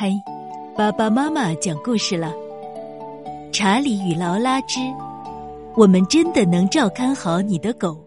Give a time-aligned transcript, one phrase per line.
[0.00, 0.12] 嗨，
[0.76, 2.32] 爸爸妈妈讲故事了。
[3.52, 4.78] 查理与劳拉之，
[5.76, 8.06] 我们真的能照看好你的狗。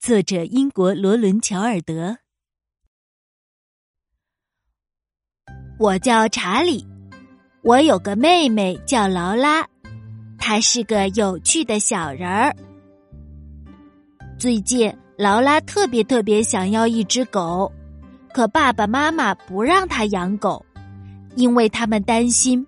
[0.00, 2.16] 作者：英国罗伦·乔尔德。
[5.78, 6.82] 我叫查理，
[7.62, 9.68] 我有个妹妹叫劳拉，
[10.38, 12.56] 她是个有趣的小人儿。
[14.38, 17.70] 最近，劳拉特别特别想要一只狗，
[18.32, 20.64] 可爸爸妈妈不让她养狗。
[21.34, 22.66] 因为他们担心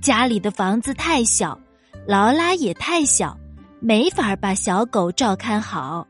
[0.00, 1.58] 家里的房子太小，
[2.06, 3.36] 劳拉也太小，
[3.80, 6.06] 没法把小狗照看好。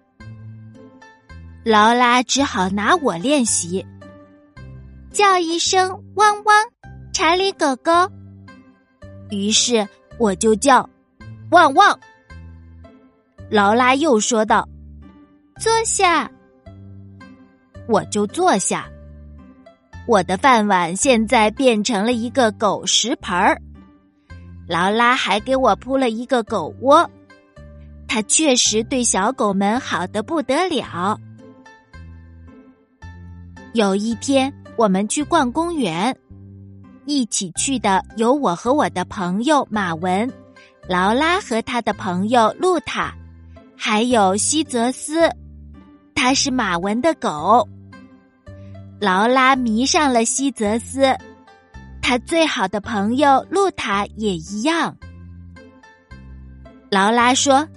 [1.65, 3.85] 劳拉只好拿我练习，
[5.11, 6.65] 叫一声“汪汪”，
[7.13, 7.91] 查理狗狗。
[9.31, 10.89] 于是我就叫
[11.53, 11.99] “汪汪”。
[13.49, 14.69] 劳拉又说道
[15.59, 16.31] ：“坐下。”
[17.89, 18.89] 我就坐下。
[20.07, 23.59] 我的饭碗现在变成了一个狗食盆儿，
[24.69, 27.11] 劳拉还给我铺了一个狗窝，
[28.07, 31.19] 它确实对小狗们好的不得了。
[33.73, 36.15] 有一天，我们去逛公园，
[37.07, 40.31] 一起去的有我和我的朋友马文、
[40.87, 43.15] 劳拉和他的朋友露塔，
[43.75, 45.31] 还有西泽斯，
[46.15, 47.67] 他是马文的狗。
[49.01, 51.15] 劳拉迷上了西泽斯，
[52.01, 54.97] 他最好的朋友露塔也一样。
[56.91, 57.69] 劳拉说：“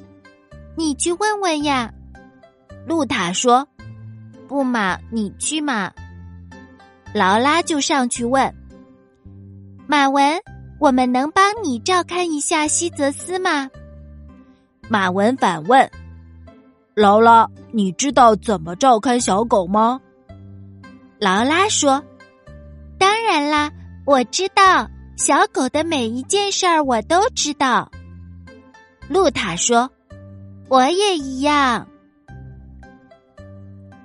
[0.78, 1.92] 你去问问呀。”
[2.86, 3.68] 露塔说
[4.48, 5.92] ：“不嘛，你去嘛。”
[7.14, 8.54] 劳拉就上去问
[9.88, 10.40] ：“马文，
[10.80, 13.70] 我们能帮你照看一下西泽斯吗？”
[14.88, 15.90] 马文反问
[16.96, 20.00] ：“劳拉，你知道怎么照看小狗吗？”
[21.20, 22.04] 劳拉说
[23.00, 23.72] ：“当然啦，
[24.06, 24.88] 我知道
[25.18, 27.92] 小狗的每一件事儿，我都知道。”
[29.10, 29.90] 露塔说
[30.70, 31.88] ：“我也一样。”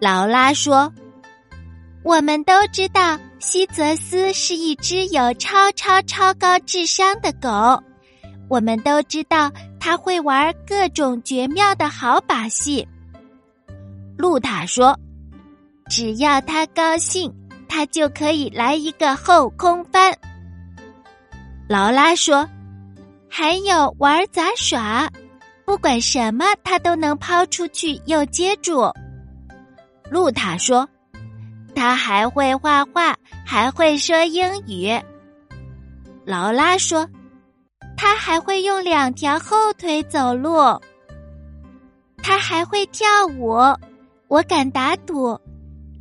[0.01, 0.91] 劳拉说
[2.03, 7.83] ：“我们都知道西泽斯是一只有超超超高智商的狗，
[8.49, 12.89] 我们都知道他会玩各种绝妙的好把戏。”
[14.17, 14.99] 露塔说。
[15.95, 17.31] 只要他高兴，
[17.69, 20.11] 他就可以来一个后空翻。
[21.69, 22.49] 劳拉说
[23.29, 25.07] ：“还有玩杂耍，
[25.67, 28.91] 不管什么他都能抛出去又接住。”
[30.09, 30.89] 露塔说
[31.77, 33.15] ：“他还会画画，
[33.45, 34.99] 还会说英语。”
[36.25, 37.07] 劳拉说
[37.99, 40.57] ：“他还会用两条后腿走路，
[42.23, 43.59] 他还会跳舞。”
[44.29, 45.39] 我敢打赌。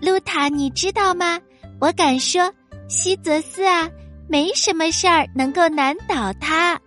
[0.01, 1.39] 露塔，你知道吗？
[1.79, 2.51] 我敢说，
[2.88, 3.89] 西泽斯啊，
[4.28, 6.79] 没什么事儿能够难倒他。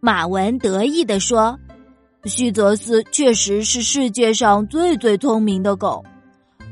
[0.00, 1.58] 马文得意地说
[2.24, 6.02] ：“西泽斯确实是世界上最最聪明的狗。”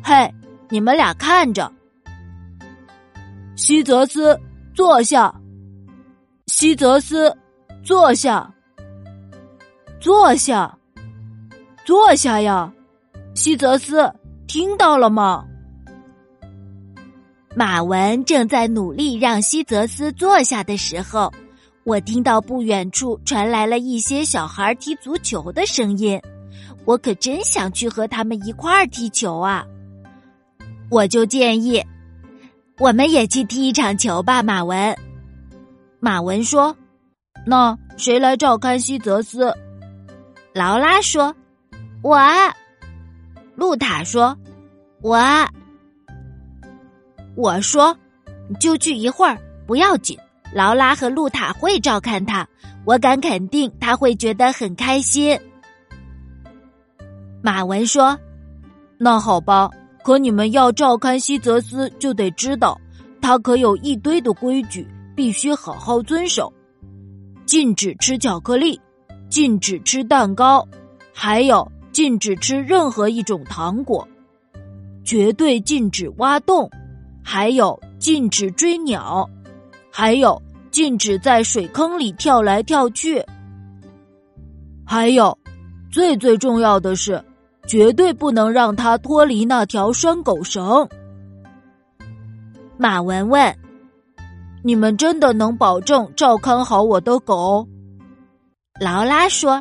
[0.02, 0.32] 嘿，
[0.70, 1.70] 你们俩看着，
[3.56, 4.38] 西泽斯
[4.74, 5.34] 坐下，
[6.46, 7.36] 西泽斯
[7.84, 8.50] 坐下，
[10.00, 10.78] 坐下，
[11.84, 12.72] 坐下呀。
[13.38, 14.12] 西泽斯，
[14.48, 15.44] 听到了吗？
[17.54, 21.32] 马文正在努力让西泽斯坐下的时候，
[21.84, 26.20] 我听到不远处传来了一些小孩踢足球的声音。
[26.84, 29.64] 我可真想去和他们一块儿踢球啊！
[30.90, 31.80] 我就建议，
[32.80, 34.42] 我们也去踢一场球吧。
[34.42, 34.96] 马文，
[36.00, 36.76] 马文说
[37.46, 39.54] ：“那谁来照看西泽斯？”
[40.52, 41.32] 劳拉说
[42.02, 42.18] ：“我。”
[43.58, 44.38] 露塔说
[45.02, 45.18] ：“我，
[47.34, 47.96] 我说，
[48.60, 49.36] 就去一会儿，
[49.66, 50.16] 不要紧。
[50.54, 52.46] 劳拉和露塔会照看他，
[52.84, 55.36] 我敢肯定他会觉得很开心。”
[57.42, 58.16] 马文说
[58.96, 59.68] ：“那好吧，
[60.04, 62.80] 可你们要照看西泽斯，就得知道
[63.20, 66.52] 他可有一堆的规矩，必须好好遵守。
[67.44, 68.80] 禁止吃巧克力，
[69.28, 70.64] 禁止吃蛋糕，
[71.12, 74.06] 还有。”禁止吃任何一种糖果，
[75.04, 76.70] 绝对禁止挖洞，
[77.24, 79.28] 还有禁止追鸟，
[79.90, 80.40] 还有
[80.70, 83.24] 禁止在水坑里跳来跳去，
[84.86, 85.36] 还有
[85.90, 87.22] 最最重要的是，
[87.66, 90.88] 绝对不能让它脱离那条拴狗绳。
[92.76, 93.56] 马文问
[94.62, 97.66] ：“你们真的能保证照看好我的狗？”
[98.80, 99.60] 劳拉说：“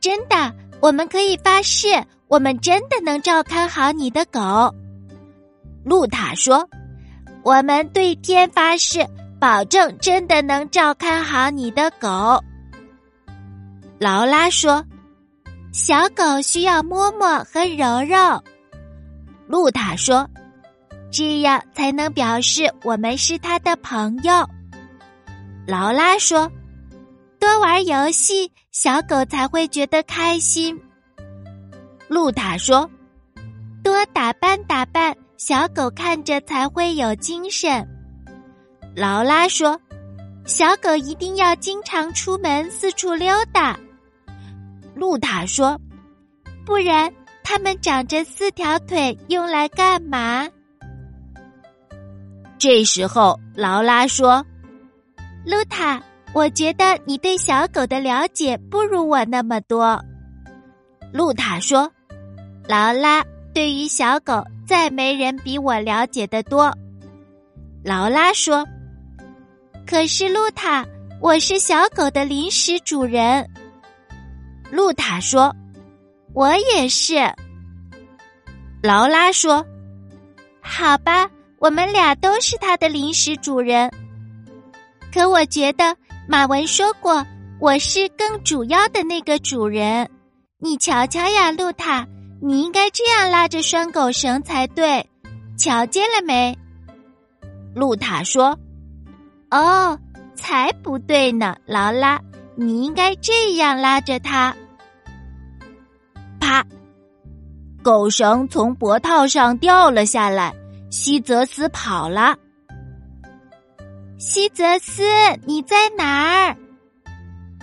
[0.00, 1.86] 真的。”我们可以发誓，
[2.26, 4.74] 我们真的能照看好你的狗。
[5.84, 6.68] 露塔说
[7.44, 9.06] ：“我们对天发誓，
[9.38, 12.42] 保证真的能照看好你的狗。
[14.00, 14.84] 劳拉说
[15.72, 18.42] ：“小狗需要摸摸和揉揉。”
[19.46, 20.28] 露塔说
[21.12, 24.32] ：“这样才能表示我们是它的朋友。”
[25.64, 26.50] 劳拉说
[27.42, 30.80] ：“多玩游戏，小狗才会觉得开心。”
[32.06, 32.88] 露塔说
[33.82, 37.84] ：“多打扮打扮。”小狗看着才会有精神。
[38.94, 39.76] 劳拉说
[40.46, 43.76] ：“小狗一定要经常出门四处溜达。”
[44.94, 45.76] 露塔说
[46.64, 47.12] ：“不然，
[47.42, 50.48] 它们长着四条腿用来干嘛？”
[52.56, 54.46] 这时候，劳拉说
[55.44, 56.00] ：“露塔，
[56.34, 60.02] 我觉得你对小狗的了解不如我那么多。”
[61.12, 61.90] 露塔说
[62.68, 66.72] ：“劳拉，对于小狗。”再没人比我了解的多，
[67.84, 68.64] 劳拉说。
[69.84, 70.86] 可是露塔，
[71.20, 73.46] 我是小狗的临时主人。
[74.70, 75.54] 露塔说
[76.32, 77.16] ：“我也是。”
[78.82, 79.62] 劳拉说
[80.62, 81.28] ：“好吧，
[81.58, 83.90] 我们俩都是它的临时主人。
[85.12, 85.94] 可我觉得
[86.28, 87.26] 马文说过，
[87.60, 90.08] 我是更主要的那个主人。
[90.58, 92.06] 你瞧瞧呀，露塔。”
[92.44, 95.08] 你应该这样拉着拴狗绳才对，
[95.56, 96.58] 瞧见了没？
[97.72, 98.58] 露塔说
[99.52, 99.96] ：“哦，
[100.34, 102.20] 才不对呢，劳拉，
[102.56, 104.52] 你应该这样拉着它。”
[106.40, 106.66] 啪！
[107.80, 110.52] 狗绳从脖套上掉了下来，
[110.90, 112.36] 西泽斯跑了。
[114.24, 115.02] 西泽斯，
[115.46, 116.56] 你在哪儿？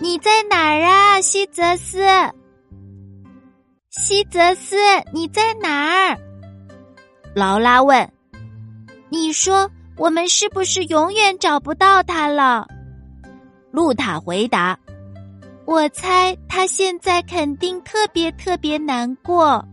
[0.01, 2.05] 你在哪儿啊，西泽斯？
[3.89, 4.75] 西泽斯，
[5.13, 6.19] 你在哪儿？
[7.33, 8.11] 劳拉问。
[9.07, 12.67] 你说我们是不是永远找不到他了？
[13.71, 14.77] 露塔回答。
[15.63, 19.65] 我猜他现在肯定特别特别难过。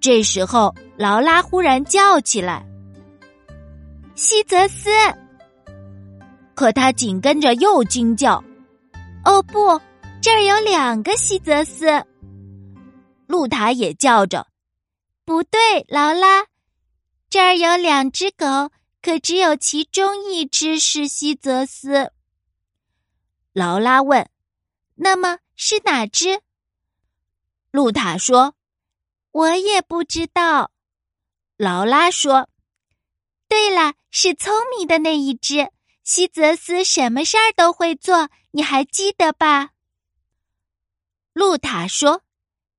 [0.00, 2.66] 这时候，劳拉忽然叫起来
[4.16, 4.90] ：“西泽斯！”
[6.58, 8.42] 可他紧跟着又惊叫
[9.24, 9.80] ：“哦不，
[10.20, 11.86] 这儿有两个西泽斯！”
[13.28, 14.44] 露塔也叫着
[15.24, 16.44] ：“不对，劳拉，
[17.30, 22.10] 这儿有两只狗，可只有其中一只是西泽斯。”
[23.54, 24.28] 劳拉问
[24.98, 26.40] ：“那么是哪只？”
[27.70, 28.56] 露塔说
[29.30, 30.72] ：“我也不知道。”
[31.56, 32.48] 劳拉说
[33.46, 35.70] ：“对了，是聪明的那一只。
[36.10, 39.72] 西泽斯什么事儿都会做，你还记得吧？”
[41.34, 42.22] 露塔说。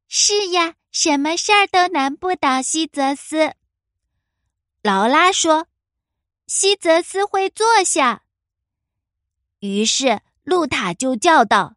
[0.07, 3.53] 是呀，什么事儿都难不倒西泽斯。
[4.81, 5.67] 劳拉说
[6.47, 8.23] ：“西泽斯会坐下。”
[9.61, 11.75] 于是露塔就叫道：“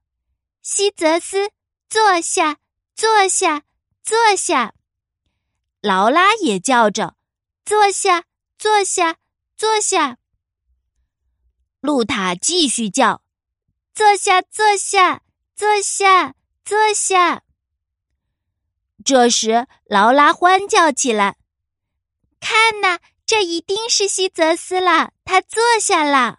[0.65, 1.51] 西泽斯，
[1.91, 2.57] 坐下，
[2.95, 3.65] 坐下，
[4.03, 4.73] 坐下。”
[5.83, 7.15] 劳拉也叫着
[7.67, 8.25] ：“坐下，
[8.57, 9.19] 坐下，
[9.55, 10.17] 坐下。”
[11.83, 13.23] 露塔继续叫
[13.93, 15.23] ：“坐下，坐下，
[15.57, 16.35] 坐下，
[16.65, 17.43] 坐下。”
[19.05, 21.35] 这时，劳拉欢叫起来
[22.39, 25.11] ：“看呐，这一定是西泽斯了！
[25.25, 26.39] 他坐下了。”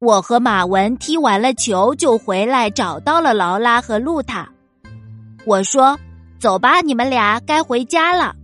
[0.00, 4.52] 我和马文踢完了球就回来，找到了劳拉和露塔。
[5.46, 5.96] 我说
[6.40, 8.34] ：“走吧，你们俩该回家了。”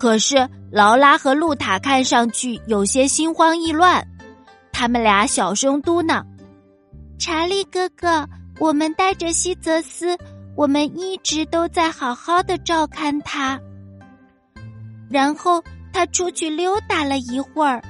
[0.00, 4.02] 可是劳拉和露塔看上去有些心慌意乱，
[4.72, 6.24] 他们俩小声嘟囔
[7.20, 8.26] ：“查理哥哥。”
[8.58, 10.14] 我们带着西泽斯，
[10.54, 13.58] 我们一直都在好好的照看他。
[15.08, 15.64] 然后
[15.94, 17.82] 他出去溜达了一会儿，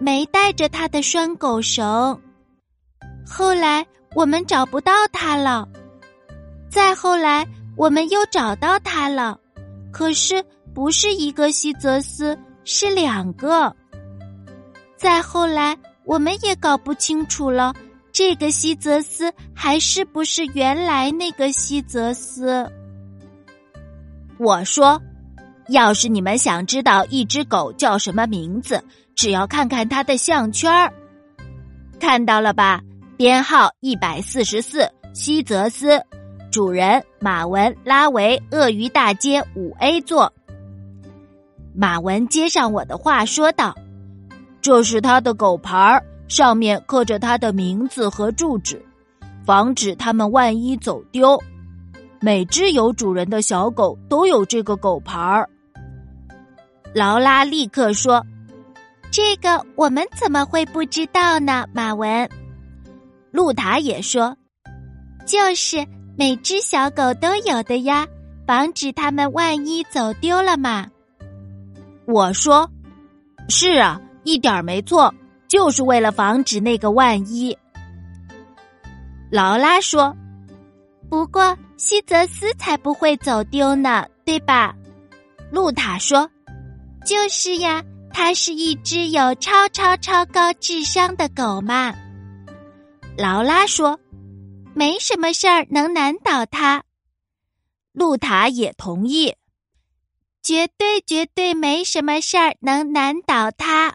[0.00, 2.20] 没带着他的拴狗绳。
[3.24, 5.68] 后来我们找不到他了，
[6.68, 9.38] 再后来我们又找到他了，
[9.92, 13.74] 可是不是一个西泽斯，是两个。
[14.96, 17.74] 再后来我们也搞不清楚了。
[18.12, 22.68] 这个西泽斯还是不是原来那个西泽斯？
[24.36, 25.00] 我说，
[25.68, 28.82] 要是你们想知道一只狗叫什么名字，
[29.14, 30.92] 只要看看它的项圈儿，
[32.00, 32.80] 看到了吧？
[33.16, 36.02] 编号一百四十四，西泽斯，
[36.50, 40.32] 主人马文拉维，鳄鱼大街五 A 座。
[41.80, 43.74] 马文接上我的话说道
[44.60, 48.84] ：“这是他的狗牌儿。”上面刻着他的名字和住址，
[49.46, 51.42] 防止他们万一走丢。
[52.20, 55.48] 每只有主人的小狗都有这个狗牌儿。
[56.92, 58.22] 劳拉立刻说
[59.10, 62.28] ：“这个我们怎么会不知道呢？”马文，
[63.30, 64.36] 露塔也说
[65.24, 65.82] ：“就是
[66.14, 68.06] 每只小狗都有的呀，
[68.46, 70.86] 防止他们万一走丢了嘛。”
[72.10, 72.68] 我说
[73.48, 75.14] ：“是啊，一点没错，
[75.48, 77.56] 就是为了防止那个万一。”
[79.30, 80.14] 劳拉说
[81.08, 84.74] ：“不过西泽斯才不会走丢呢，对吧？”
[85.50, 86.28] 露塔说。
[87.06, 91.94] 就是呀，它是一只有超超超高智商的狗嘛。
[93.16, 93.98] 劳拉说
[94.74, 96.84] ：“没什么事儿能难倒它。”
[97.92, 99.34] 露塔也同意
[100.42, 103.94] ：“绝对绝对没什么事儿能难倒他。”